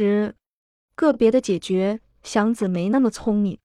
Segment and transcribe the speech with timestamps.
[0.00, 0.34] 实，
[0.94, 3.58] 个别的解决，祥子没那么聪明；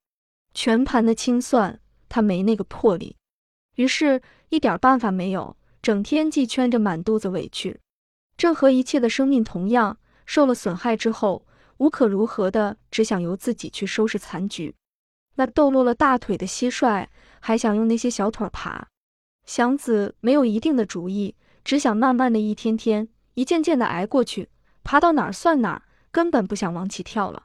[0.53, 3.15] 全盘的清算，他没那个魄力。
[3.75, 7.79] 于是，一点办法没有，整天既圈着满肚子委屈。
[8.35, 14.75] 正和一切的生命同样，受了损害之后，无可如何的，只想由自己去收拾残局。
[15.35, 17.07] 那抖落了大腿的蟋蟀，
[17.39, 18.89] 还想用那些小腿爬。
[19.45, 24.49] 祥子没有一定的主意，只想慢慢的一天天、一件件的挨过去，
[24.83, 25.83] 爬到哪儿算哪儿，
[26.15, 27.43] 根本不想往起跳了。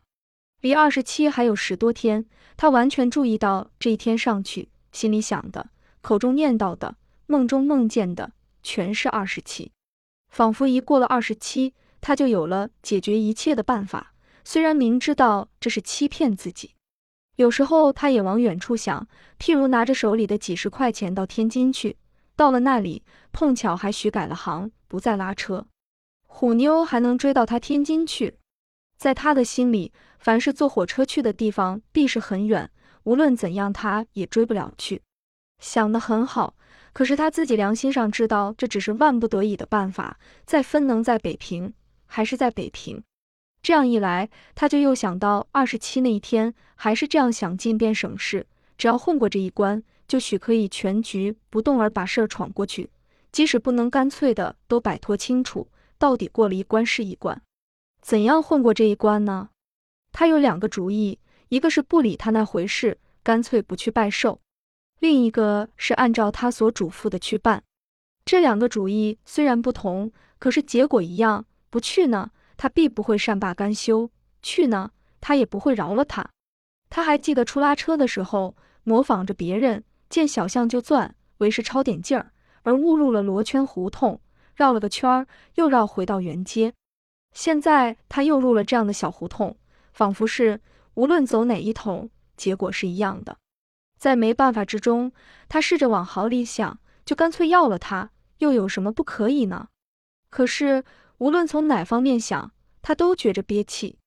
[0.61, 2.24] 离二十七还有十多天，
[2.56, 5.70] 他完全注意到这一天上去，心里想的、
[6.01, 6.95] 口中念叨的、
[7.27, 8.30] 梦中梦见的，
[8.62, 9.73] 全是二十七。
[10.29, 14.15] 仿佛一过了二十七，他就有了解决一切的办法。
[14.45, 16.77] 虽然明知道这是欺骗自己，
[17.34, 19.09] 有时候他也往远处想，
[19.41, 21.96] 譬如拿着手里的几十块钱到天津去，
[22.37, 25.66] 到了那里碰巧还许改了行，不再拉车，
[26.29, 28.37] 虎妞还能追到他天津去。
[29.00, 32.70] 在他的心里，凡是坐火车去的地方，必是很远，
[33.04, 35.01] 无论怎样，他也追不了去。
[35.59, 36.54] 想得很好。
[36.92, 40.18] 可是他自己良心上知道，这只是万不得已的办法。
[40.45, 41.73] 再分能在北平，
[42.04, 43.02] 还是在北平。
[43.62, 48.46] 这样一来，他就又想到二十七那一天，还是这样想进便省事。
[48.76, 52.90] 只要混过这一关，就许可以全局不动而把事儿闯过去。
[53.32, 57.40] 即使不能干脆的都摆脱清楚，到底过了一关是一关。
[58.01, 59.51] 怎样混过这一关呢？
[60.12, 64.41] 他有两个主意，一个是不理他那回事，干脆不去拜寿。
[64.98, 67.62] 另一个是按照他所嘱咐的去办，
[68.25, 71.47] 这两个主意虽然不同，可是结果一样。
[71.70, 74.10] 不去呢，他必不会善罢甘休；
[74.42, 76.28] 去呢，他也不会饶了他。
[76.88, 82.32] 他还记得出拉车的时候，模仿着别人，见小巷就钻，为是抄点劲儿，
[82.62, 84.20] 而误入了罗圈胡同，
[84.56, 86.75] 绕了个圈儿，又绕回到原街。
[87.32, 89.56] 现在他又入了这样的小胡同，
[89.92, 90.60] 仿佛是
[90.94, 93.38] 无论走哪一头，结果是一样的。
[93.98, 95.12] 在没办法之中，
[95.48, 99.69] 他试着往好里想，就干脆要了他，又有什么不可以呢？
[100.30, 100.84] 可是
[101.19, 102.52] 无论从哪方面想，
[102.82, 103.98] 他都觉着憋气。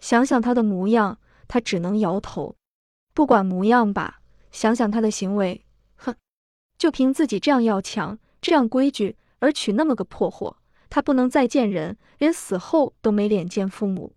[0.00, 2.56] 想想他的模样，他只能摇头。
[3.12, 4.20] 不管模样吧，
[4.50, 5.64] 想想他的行为，
[5.96, 6.14] 哼，
[6.76, 10.56] 就凭自己这样要强，这样规矩，而娶那么个破货，
[10.94, 14.14] 他不能再见人，连死后都没脸见父母。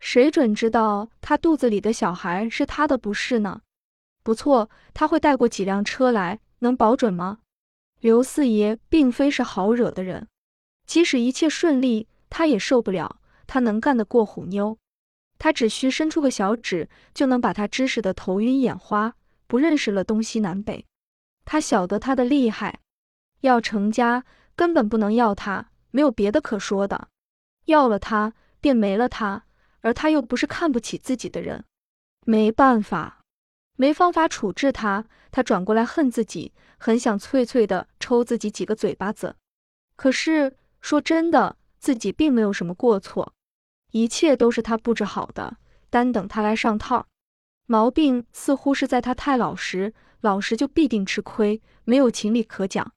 [0.00, 3.62] 谁准知道他肚子里的小孩是他的不是呢？
[4.22, 7.38] 不错，他会带过几辆车来，能保准吗？
[8.00, 10.28] 刘四爷并非是好惹的人，
[10.84, 13.18] 即使一切顺利，他也受不了。
[13.46, 14.76] 他能干得过虎妞，
[15.38, 19.14] 他只需伸出个小指，就能把他支使得头晕眼花，
[19.46, 20.84] 不认识了东西南北。
[21.46, 22.80] 他晓得他的厉害，
[23.40, 27.08] 要成家根本不能要他，没有别的可说的。
[27.66, 29.44] 要了他，便没了他，
[29.80, 31.64] 而他又不是看不起自己的人，
[32.24, 33.18] 没办法。
[33.76, 39.36] 没方法处置他，他转过来恨自己，很想脆脆的抽自己几个嘴巴子。
[39.96, 43.32] 可是说真的，自己并没有什么过错，
[43.92, 45.56] 一切都是他布置好的，
[45.88, 47.06] 单等他来上套。
[47.66, 52.92] 毛病似乎是在他太老实，老实就必定吃亏，没有情理可讲。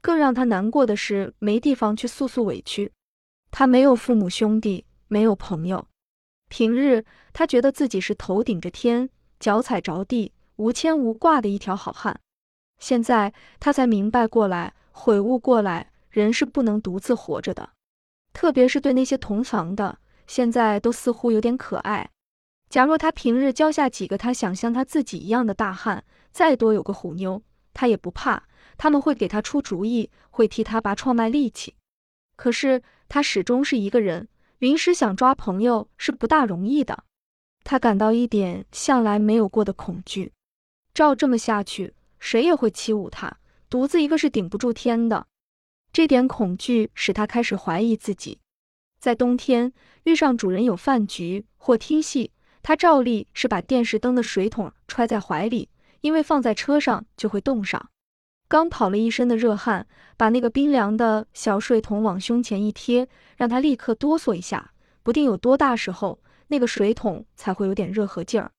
[0.00, 2.92] 更让他难过的是，没地方去诉诉委屈。
[3.50, 5.86] 他没有父母兄弟，没有朋友。
[6.48, 9.10] 平日他觉得自己是头顶着天。
[9.40, 12.18] 脚踩着地，无牵无挂的一条好汉。
[12.80, 17.70] 现在他才明白过来，悔悟过来，人是不能独自活着的。
[18.32, 22.10] 特别是对那些同房的，现在都似乎有点可爱。
[22.68, 27.40] 假若他平日交下几个他想像他自己一样的大汉，再多有个虎妞，
[27.72, 28.47] 他也不怕。
[28.78, 31.74] 他们会给他出主意，会替他拔创卖力气。
[32.36, 34.28] 可是他始终是一个人，
[34.58, 37.04] 临时想抓朋友是不大容易的。
[37.64, 40.32] 他感到一点向来没有过的恐惧，
[40.94, 43.38] 照这么下去，谁也会欺侮他，
[43.68, 45.26] 独自一个是顶不住天的。
[45.92, 48.38] 这点恐惧使他开始怀疑自己。
[49.00, 49.72] 在冬天
[50.04, 52.32] 遇上主人有饭局或听戏，
[52.62, 55.68] 他照例是把电视灯的水桶揣在怀里，
[56.00, 57.90] 因为放在车上就会冻上。
[58.48, 59.86] 刚跑了一身的热汗，
[60.16, 63.06] 把那个冰凉的小水桶往胸前一贴，
[63.36, 64.72] 让他立刻哆嗦一下，
[65.02, 66.18] 不定有多大时候。
[66.50, 68.50] 那个水桶才会有点热和劲儿，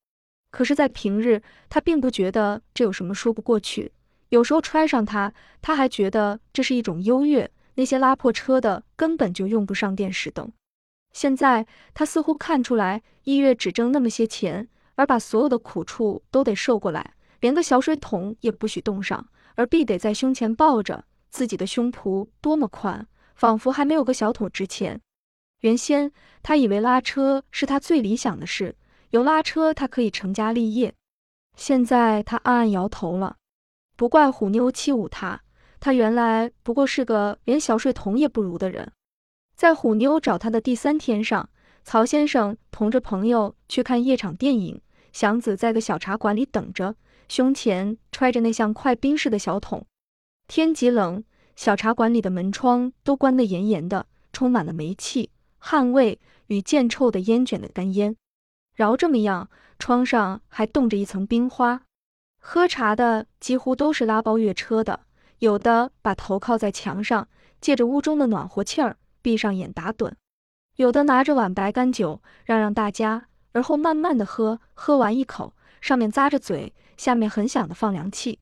[0.52, 3.92] 可是，在平日他并不觉得这有什么说不过去。
[4.30, 7.50] 有时候揣上它，他还觉得这是一种优越。
[7.74, 10.52] 那些拉破车的根本就用不上电视灯。
[11.14, 11.66] 现在
[11.96, 19.28] 他似乎看出来，一月只挣那么些钱，而把所有的苦处都得受过来，连个小水桶也不许冻上，
[19.60, 21.04] 而必得在胸前抱着。
[21.30, 25.02] 自己的胸脯多么宽，仿佛还没有个小腿值钱。
[25.60, 28.78] 原先他以为拉车是他最理想的事，
[29.10, 30.94] 有拉车他可以成家立业。
[31.58, 33.36] 现在他暗暗摇头了，
[33.98, 35.42] 不怪虎妞欺侮他，
[35.82, 38.90] 他原来不过是个连小睡童也不如的人。
[39.58, 41.50] 在虎妞找他的第三天上，
[41.84, 46.96] 曹先生同着朋友去看夜场电影，祥子在个小茶馆里等着，
[47.28, 49.86] 胸前揣着那像快冰似的小桶。
[50.48, 51.24] 天极冷，
[51.56, 58.16] 小茶馆里的门窗都关得严严的，充满了煤气、汗味与见臭的烟卷的干烟。
[58.76, 59.50] 饶这么样。
[59.82, 61.84] 窗上还冻着一层冰花，
[62.42, 65.00] 喝茶的几乎都是拉包月车的，
[65.38, 67.30] 有的把头靠在墙上，
[67.62, 70.12] 借着屋中的暖和气儿，闭上眼打盹；
[70.76, 78.38] 有的拿着碗白干酒让让大家，而后慢慢的喝，喝完一口，上面咂着嘴，下面很响的放凉气；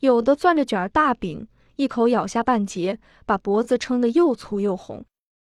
[0.00, 5.02] 有的攥着卷儿大饼，一口咬下半截，把脖子撑得又粗又红；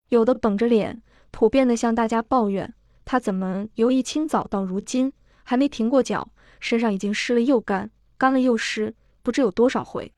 [0.09, 1.01] 有的绷着脸，
[1.31, 2.73] 普遍的向大家抱怨。
[3.05, 5.11] 他怎么由一清早到如今
[5.43, 6.29] 还没停过脚？
[6.59, 10.13] 身上已经湿了又干，干了又湿，不知有多少回。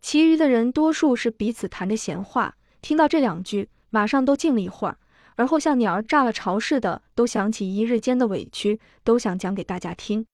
[0.00, 4.96] 其余的人多数是彼此谈着闲话，听到这两句，马上都静了一会儿，
[5.36, 10.26] 而后像鸟儿炸了巢似的，都想起一日间的委屈，都想讲给大家听。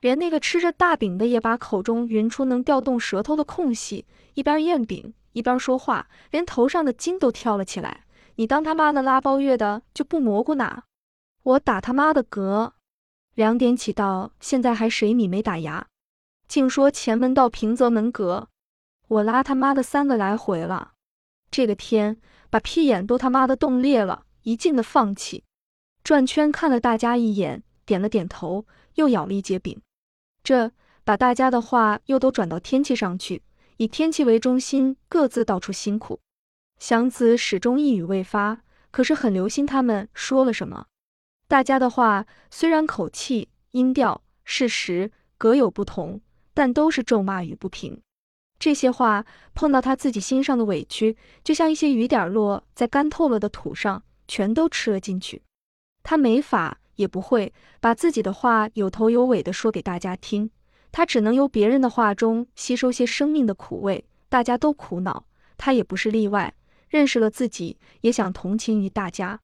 [0.00, 8.04] 连那个吃着大饼的也把口中匀出能调动舌头的空隙，一边咽饼一边说话，连头上的筋都跳了起来。
[8.36, 10.84] 你当他妈的拉包月的就不蘑菇哪？
[11.42, 12.72] 我打他妈的嗝！
[13.34, 15.86] 两点起到现在还水米没打牙，
[16.46, 18.48] 竟说前门到平泽门阁，
[19.08, 20.92] 我拉他妈的三个来回了。
[21.50, 22.18] 这个天
[22.50, 25.44] 把屁眼都他妈的冻裂了，一劲的放弃，
[26.02, 28.64] 转圈看了大家一眼，点了点头，
[28.94, 29.78] 又咬了一截饼。
[30.42, 30.72] 这
[31.04, 33.42] 把大家的话又都转到天气上去，
[33.76, 36.20] 以天气为中心，各自道出辛苦。
[36.78, 40.86] 祥子始终一语未发，可是很留心他们说了什么。
[41.46, 46.22] 大家的话虽然口气、音调、事实各有不同，
[46.54, 48.00] 但都是咒骂与不平。
[48.58, 55.42] 这些话碰到他自己心上的委屈，就像一些雨点落在干透了的土上，全都吃了进去。
[56.04, 60.50] 他没法也不会把自己的话有头有尾的说给大家听，
[60.92, 64.04] 他只能由别人的话中吸收些生命的苦味。
[64.28, 65.24] 大家都苦恼，
[65.56, 66.54] 他也不是例外。
[66.88, 69.40] 认识了自己，也想同情于大家。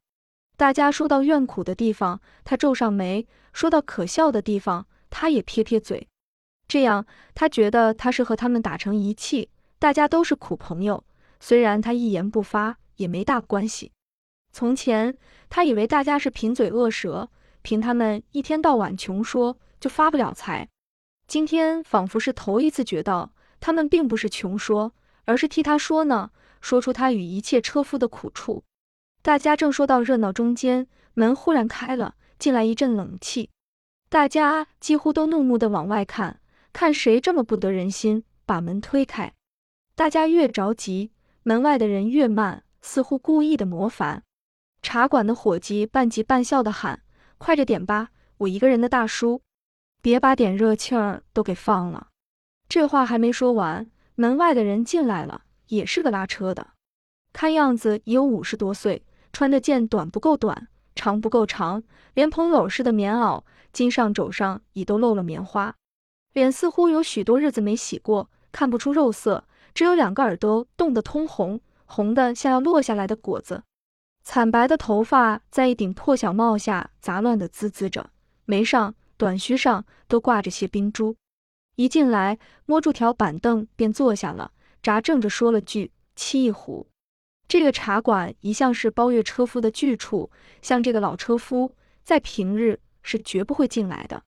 [0.56, 6.08] 大家说到怨苦的地方，他皱上眉；说到可笑的地方，他也撇撇嘴。
[6.66, 7.04] 这样，
[7.34, 11.04] 他觉得他是和他们打成一气，大家都是苦朋友。
[11.40, 13.92] 虽然他一言不发，也没大关系。
[14.54, 15.18] 从前，
[15.50, 17.28] 他以为大家是贫嘴恶舌，
[17.62, 20.68] 凭他们一天到晚穷说，就发不了财。
[21.26, 24.92] 今天仿佛是头一次觉到，他们并不是穷说，
[25.24, 26.30] 而是替他说呢，
[26.60, 28.62] 说出他与一切车夫的苦处。
[29.22, 33.50] 大家正说到热闹中间，门忽然开了，进来一阵冷气，
[34.08, 36.38] 大家几乎都怒目的往外看，
[36.72, 39.32] 看谁这么不得人心，把门推开。
[39.96, 41.10] 大家越着急，
[41.42, 44.22] 门外的人越慢，似乎故意的磨烦。
[44.84, 47.00] 茶馆的伙计半急半笑的喊
[47.38, 49.40] ：“快着点吧，我一个人的大叔，
[50.02, 52.08] 别把点热气儿都给放了。”
[52.68, 56.72] 这话还没说完，门外的人进来了，也是个拉车的，
[57.32, 59.02] 看样子也有五十多岁。
[59.32, 61.82] 穿着件短不够短，长不够长，
[62.12, 63.42] 连蓬篓似的棉袄，
[63.72, 65.74] 襟上肘上已都露了棉花，
[66.34, 73.64] 脸似乎有许多日子没洗过，看不出肉色，只有两个耳朵冻得通红，红的像要落下来的果子。
[74.24, 78.10] 惨白的头发在一顶破小帽下杂乱的滋滋着，
[78.46, 81.14] 眉上、短须上都挂着些冰珠。
[81.76, 84.52] 一进来，摸住条板凳便坐下了，
[84.82, 86.86] 眨正着说了句：“沏一壶。”
[87.46, 90.30] 这个茶馆一向是包月车夫的聚处，
[90.62, 94.22] 像这个老车夫，在平日是绝不会进来的。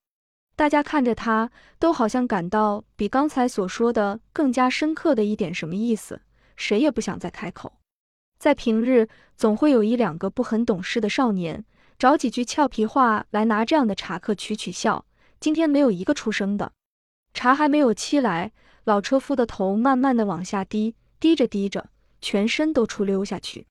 [0.56, 1.50] 大家看着他，
[1.80, 6.22] 都好像感到比刚才所说的更加深刻的一点什么意思，
[6.56, 7.77] 谁也不想再开口。
[8.38, 11.66] 在平日，总会有一两个不很懂事的少年，
[11.98, 15.06] 找几句俏皮话来拿这样的茶客取取笑。
[15.40, 16.72] 今天没有一个出声的，
[17.34, 18.52] 茶还没有沏来，
[18.84, 21.90] 老车夫的头慢慢的往下低，低着低着。
[22.20, 23.68] 全身都出溜下去，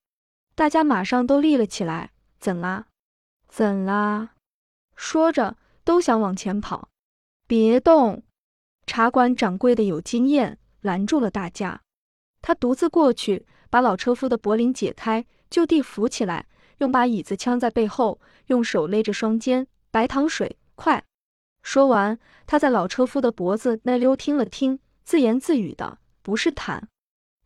[0.55, 2.13] 大家马上都立了起来。
[2.39, 2.87] 怎啦？
[3.49, 4.31] 怎啦？
[4.95, 6.89] 说着都想往前跑。
[7.49, 8.23] 别动！
[8.87, 11.83] 茶馆掌柜的有经验，拦住了大家。
[12.41, 16.47] 他独自过去，把老车夫的脖领解开，就地扶起来，
[16.79, 19.67] 用把椅子呛在背后，用手勒着双肩。
[19.91, 21.03] 白糖水，快！
[21.63, 26.83] 说完，他在老车夫的脖子那溜听了听，自言自语的：“不是痰。”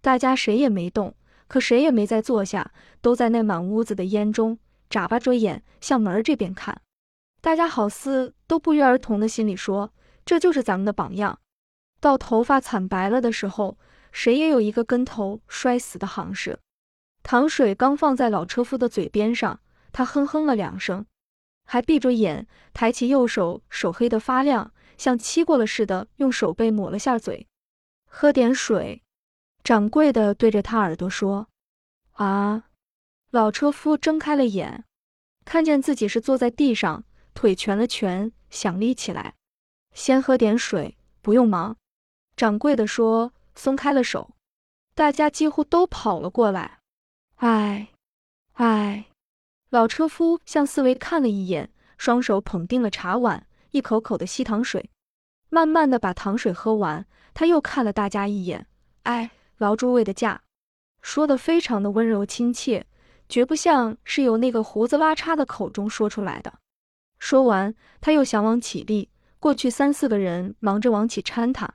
[0.02, 1.14] 大家谁也没动，
[1.46, 4.58] 可谁也没再坐下，都在那满屋子的烟中
[4.88, 6.80] 眨巴着眼向门这边看。
[7.40, 9.92] 大家好似都不约而同的心里说
[10.26, 11.38] ：“这就是咱们的榜样。”
[12.00, 13.78] 到头发惨白了的时候，
[14.12, 16.58] 谁也有一个跟头摔死的行市。
[17.22, 19.60] 糖水刚放在老车夫的嘴边上，
[19.92, 21.04] 他哼哼了两声，
[21.64, 27.46] 还闭着眼，抬起右手，手黑得发亮，像漆过了似的，用手背抹了下嘴。
[28.06, 29.02] 喝点水。
[29.62, 31.48] 掌柜的对着他耳朵说
[32.12, 32.64] ：“啊！”
[33.30, 34.84] 老车夫睁开了眼，
[35.44, 39.34] 看见自己是坐在地上，腿蜷了蜷，想立起来。
[39.92, 41.76] 先喝点水，不用忙。
[42.34, 44.30] 掌柜的说，松开了手。
[44.94, 46.80] 大家几乎都跑了过来。
[47.36, 47.88] 哎，
[48.54, 49.06] 哎！
[49.70, 54.90] 老车夫向四围看了一眼，双手捧定了茶碗，一口口的吸糖水，
[55.48, 57.06] 慢慢的把糖水喝完。
[57.32, 58.66] 他又看了大家一眼，
[59.04, 59.30] 哎。
[59.60, 60.40] 劳诸位的驾，
[61.02, 62.86] 说的非常的温柔亲切，
[63.28, 66.54] 绝不像是由那个胡子拉碴的口中说出来的。
[67.18, 71.74] 说完，他又想往起立，过去三四个人忙着往起搀他，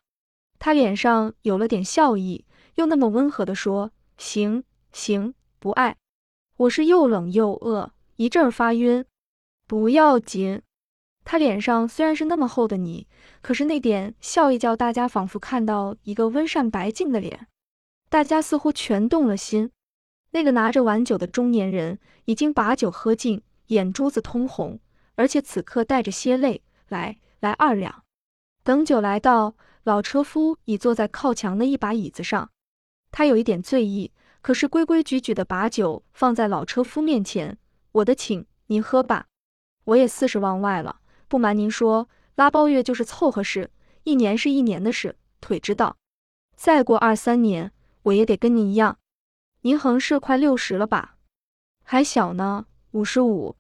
[0.60, 2.46] 他脸上有了点笑意，
[2.76, 5.96] 又那么温和的说：“行行，不爱。
[6.58, 9.06] 我是又冷又饿，一阵发晕，
[9.68, 10.62] 不要紧。”
[11.26, 13.08] 他脸上虽然是那么厚的泥，
[13.42, 17.48] 可是那点笑意叫大家仿佛看到一个温善白净的脸。
[18.10, 19.72] 大家似乎全动了心。
[20.32, 24.80] 那个拿着碗酒的中年人已经把酒喝尽，眼珠子通红，
[25.16, 26.62] 而且此刻带着些泪。
[26.88, 28.04] 来来，二两。
[28.64, 32.50] 等酒来到，老车夫已坐在靠墙的一把椅子上。
[33.12, 34.12] 他有一点醉意，
[34.42, 37.60] 可是规规矩矩的把酒放在老车夫面前。
[37.92, 39.28] 我的请，您喝吧。
[39.84, 43.70] 我也四十往外了，不瞒您说，拉包月就是凑合事，
[44.04, 45.96] 一年是一年的事，腿知道。
[46.56, 47.72] 再过二三年。
[48.02, 49.00] 我也得跟您一样，
[49.62, 51.18] 您横是快六十了吧？
[51.84, 53.56] 还小呢，五十五。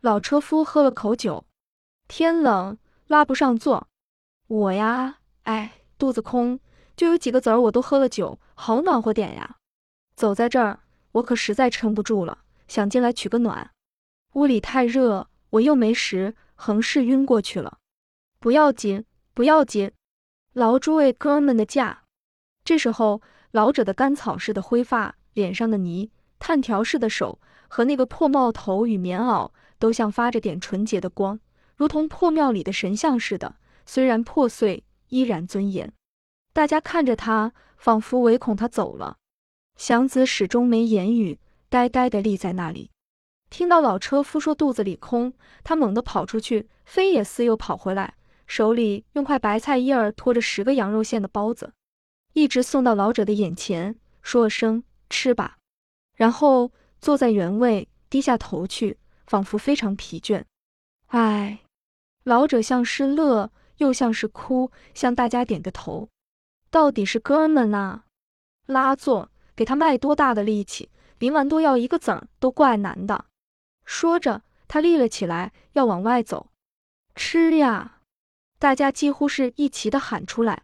[0.00, 1.44] 老车夫喝了口酒，
[2.06, 3.88] 天冷拉不上座。
[4.46, 5.17] 我呀，
[5.48, 6.60] 哎，肚子空，
[6.94, 9.56] 就有几个子儿，我都喝了酒，好暖和点呀。
[10.14, 10.80] 走在这儿，
[11.12, 13.70] 我可实在撑不住了，想进来取个暖。
[14.34, 17.78] 屋里太热，我又没食，横是晕过去了。
[18.38, 19.90] 不要紧，不要紧，
[20.52, 22.02] 劳诸位哥们的驾。
[22.62, 23.22] 这时候。
[23.52, 31.40] 老者的干草似的灰发，脸上的泥，炭条似的手和那个破帽头与棉袄，都像发着点纯洁的光，
[31.74, 33.56] 如同破庙里的神像似的。
[33.86, 35.92] 虽然破碎，依然尊严。
[36.52, 39.16] 大家看着他，仿佛唯恐他走了。
[39.76, 41.38] 祥子始终没言语，
[41.68, 42.90] 呆呆地立在那里。
[43.50, 48.14] 听到老车夫说肚子里空，他猛地跑出去，飞也似又跑回来，
[48.46, 51.72] 手里用块白菜叶儿托着十个羊肉馅的包子。
[52.34, 55.56] 一直送到老者的眼前，说了声“吃吧”，
[56.14, 60.44] 然后坐在原位，低下头去，仿佛非常疲倦。
[61.06, 61.60] 唉，
[62.24, 66.08] 老者像是乐，又像是哭，向大家点个头。
[66.70, 68.02] 到底是哥们呐，
[68.66, 73.24] 拉座，给他卖多大的力气，临完多要一个子儿都怪难的。
[73.84, 76.50] 说着，他立了起来，要往外走。
[77.14, 78.00] 吃呀！
[78.58, 80.62] 大家几乎是一齐的喊出来。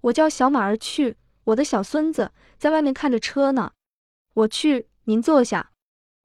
[0.00, 3.72] 我叫小马儿去，我的小孙子在外面看着车呢。
[4.34, 5.70] 我去，您坐下。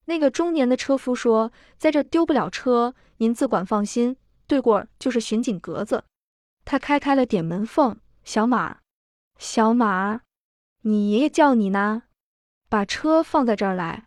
[0.05, 4.17] 那个中年的车夫说，在这丢不了车，您自管放心。
[4.48, 6.03] 对过就是巡警格子。
[6.69, 7.97] 他开开了点门缝。
[8.23, 8.81] 小马，
[9.39, 10.21] 小马，
[10.81, 12.03] 你爷爷叫你呢。
[12.69, 14.05] 把车放在这儿来。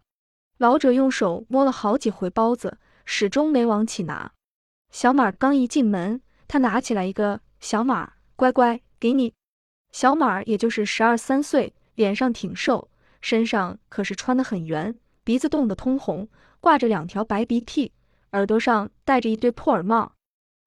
[0.59, 4.31] 老者用手摸了好几回包子，始终没往起拿。
[4.93, 7.41] 小马刚一进门，他拿起来一个。
[7.59, 9.35] 小马，乖乖，给你。
[9.91, 12.89] 小马也就是十二三岁，脸上挺瘦，
[13.21, 16.29] 身上可是穿得很圆，鼻子冻得通红，
[16.61, 17.91] 挂着两条白鼻涕，
[18.31, 20.13] 耳朵上戴着一对破耳帽，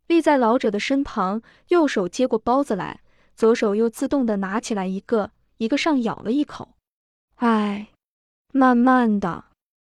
[0.07, 3.01] 立在老者的身旁，右手接过包子来，
[3.35, 6.75] 左手又自动的拿起来一个，一个上咬了一口。
[7.35, 7.87] 哎，
[8.53, 9.45] 慢慢的，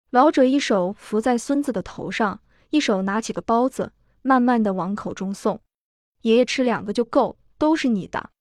[0.09, 5.59] 老者一手扶在孙子的头上，一手拿起个包子，慢慢的往口中送。
[6.21, 8.31] 爷爷吃两个就够，都是你的。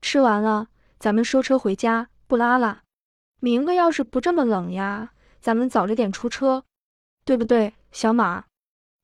[0.00, 2.82] 吃完了，咱们收车回家，不拉了。
[3.40, 6.64] 明个要是不这么冷呀，咱们早着点出车，
[7.24, 8.44] 对不对，小马？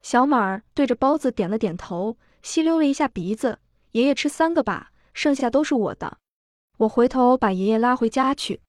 [0.04, 3.58] 小马儿对着包子点了点头，吸溜了一下鼻子。
[3.92, 6.18] 爷爷吃三个吧，剩下都是我的。
[6.76, 8.61] 我回头把爷爷拉回家去。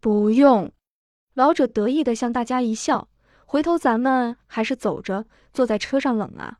[0.00, 0.72] 不用。
[1.34, 3.08] 老者得意地向大家一笑。
[3.46, 6.58] 回头咱们还是走着，坐在车上冷啊。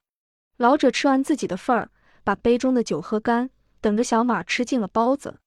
[0.56, 1.90] 老者吃完自己的份儿，
[2.22, 3.50] 把杯中的酒喝干。
[3.80, 5.40] 等着小马吃尽了包子，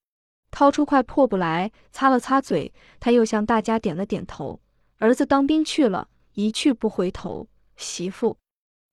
[0.51, 4.59] 掏出块破布来擦了擦嘴，他又向大家点了点头。
[4.97, 7.47] 儿子当兵去了，一去不回头。
[7.77, 8.37] 媳妇，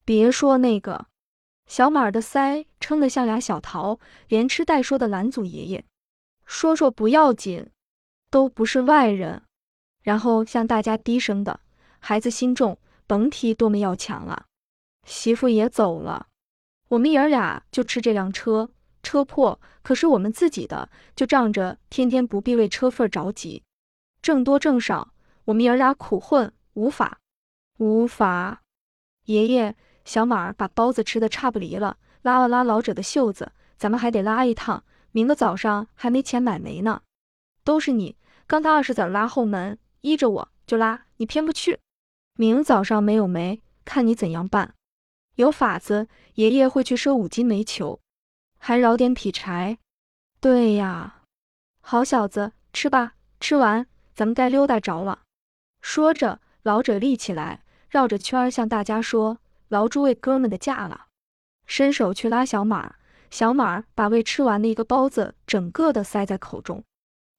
[0.04, 1.06] 别说那个。
[1.66, 5.84] 小马的腮撑得像俩小桃，连吃带说的拦阻爷爷
[6.44, 7.70] ：“说说不要紧，
[8.30, 9.42] 都不是外人。”
[10.02, 11.60] 然后向大家低声的
[11.98, 14.46] ：“孩子心重，甭提多么要强了。”
[15.06, 16.26] 媳妇也走了，
[16.88, 18.70] 我们爷儿俩就吃这辆车，
[19.02, 23.62] 车破可是我们自己的，就仗着天天不必为车份着急，
[24.20, 27.20] 挣多挣少，我们爷儿俩苦混，无法，
[27.78, 28.60] 无法。
[29.26, 29.74] 爷爷。
[30.04, 37.02] 小马儿把包子吃的差不离了，拉了拉老者的袖子：“咱们还得拉一趟，明个早上还没钱买煤呢。”
[37.64, 38.16] 都是你，
[38.46, 41.78] 刚他二十子拉后门，依着我就拉，你偏不去。
[42.36, 44.74] 明早上没有煤，看你怎样办。
[45.36, 48.00] 有法子，爷爷会去赊五斤煤球，
[48.58, 49.78] 还饶点劈柴。
[50.40, 51.22] 对呀，
[51.80, 55.20] 好小子，吃吧，吃完咱们该溜达着了。
[55.80, 59.38] 说着，老者立起来，绕着圈儿向大家说。
[59.72, 61.06] 劳诸位哥们的驾了，
[61.64, 62.96] 伸手去拉小马，
[63.30, 66.84] 小马把未吃完的一个包子整个的塞在口中。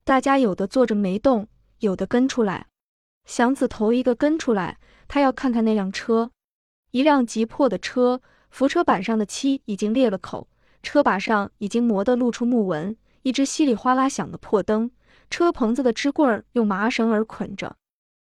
[0.04, 1.48] 大家有的坐着没动，
[1.82, 2.66] 有的跟出来。
[3.26, 6.32] 祥子头一个跟出来，他要看看那辆车，
[6.90, 10.48] 一辆急迫的车，扶车板上的漆已经裂了口，
[10.82, 14.90] 车把上已经磨得露出木纹，一只稀里哗啦响的破灯，
[15.30, 17.76] 车棚子的支棍儿用麻绳儿捆着。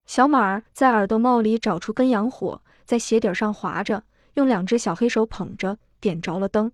[0.04, 2.60] 小马儿在耳朵帽里找出根洋火。
[2.84, 6.72] 在鞋底上划着，用两只小黑手捧着，点着了灯。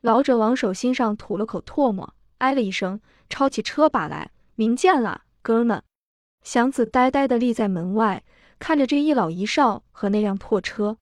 [0.00, 5.82] 老者往手心上吐了口唾沫，哎了一声，抄起车把来：“明见了，哥们。”
[6.42, 8.24] 祥子呆呆地立在门外，
[8.58, 10.98] 看着这一老一少和那辆破车。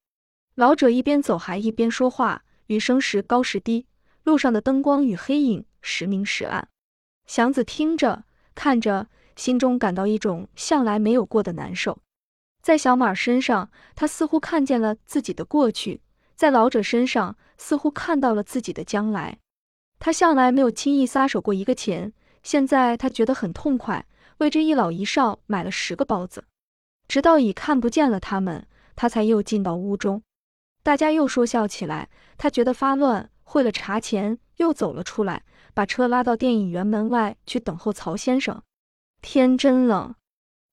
[0.55, 3.87] 老者一边走还一边说话，语声时高时低，
[4.25, 6.69] 路上的灯光与黑影时明时暗。
[7.27, 11.99] 祥子听着看着，心中感到一种向来没有过的难受。
[12.63, 16.01] 在小马身上，他似乎看见了自己的过去；
[16.37, 19.39] 在老者身上，似乎看到了自己的将来。
[19.99, 24.07] 他向来没有轻易撒手过一个钱，现在他觉得很痛快，
[24.39, 26.45] 为这一老一少买了十个包子。
[27.09, 30.23] 直到已看不见了他们，他才又进到屋中。
[30.83, 32.09] 大家又说笑起来，
[32.39, 38.63] 他觉得发乱，汇了茶钱，又走了出来，把车拉到电影院门外去等候曹先生。
[39.21, 40.15] 天真冷，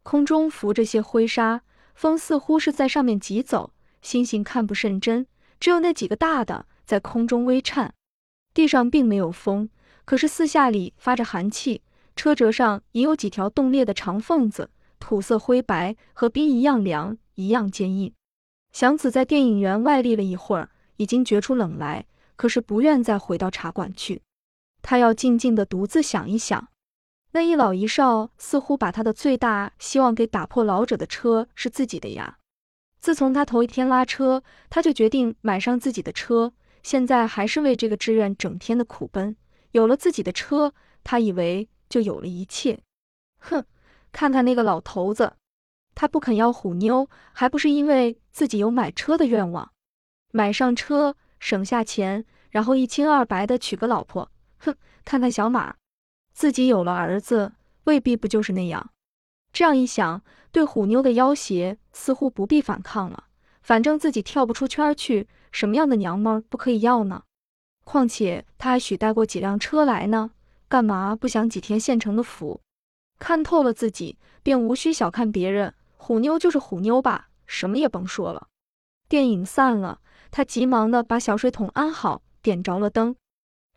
[0.04, 1.64] 空中浮着些灰沙。
[1.98, 5.26] 风似乎是在上面疾走，星星看不甚真，
[5.60, 7.92] 只有那几个大的在空中微颤。
[8.54, 9.68] 地上并没有风，
[10.06, 11.82] 可是四下里发着寒气。
[12.16, 18.14] 车辙上已有几条冻裂的长缝子，土色灰白，和冰一样凉，一样坚硬。
[18.72, 22.06] 祥子在电影院外立了一会儿，已经觉出冷来，
[22.36, 24.22] 可是不愿再回到茶馆去，
[24.84, 26.68] 他要静静的独自想一想。
[27.38, 30.64] 那一老一少似乎把他的最大希望给打破。
[30.64, 32.40] 老者的车是自己的呀。
[33.00, 36.52] 自从他头一天拉车，他就决定买上自己的车。
[36.82, 39.36] 现在还是为这个志愿整天的苦奔。
[39.70, 40.74] 有了自己的车，
[41.04, 42.80] 他以为就有了一切。
[43.38, 43.64] 哼，
[44.12, 45.34] 看看那个老头子，
[45.94, 49.72] 他不肯要虎妞，还不是因为自己有买车的愿望？
[50.32, 54.32] 买上车，省下钱，然后一清二白的娶个老婆。
[54.58, 55.76] 哼，看看小马。
[56.38, 57.54] 自己有了儿子，
[57.86, 58.92] 未必不就是那样。
[59.52, 60.22] 这样一想，
[60.52, 63.24] 对虎妞的要挟似乎不必反抗了。
[63.64, 67.24] 反正自己跳不出圈去，什么样的娘们不可以要呢？
[67.84, 70.30] 况且他还许带过几辆车来呢，
[70.70, 72.62] 干嘛不享几天现成的福？
[73.18, 75.74] 看透了自己，便无需小看别人。
[75.96, 78.50] 虎妞就是虎妞吧，什么也甭说了。
[79.10, 83.16] 电影散了，他急忙的把小水桶安好，点着了灯，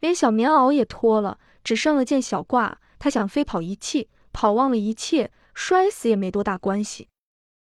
[0.00, 1.38] 连小棉袄也脱了。
[1.62, 7.09] 只剩了件小褂，他想飞跑一气，跑忘了一切，摔死也没多大关系。